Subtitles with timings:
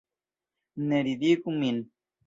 [0.87, 1.83] Ne ridigu min!